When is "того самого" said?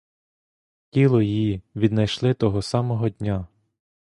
2.33-3.09